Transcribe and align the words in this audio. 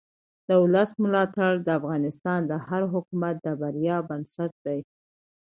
د 0.47 0.49
ولس 0.63 0.89
ملاتړ 1.03 1.51
د 1.61 1.69
افغانستان 1.79 2.39
د 2.45 2.53
هر 2.67 2.83
حکومت 2.93 3.35
د 3.41 3.47
بریا 3.61 3.97
بنسټ 4.09 4.51
دی 4.65 4.79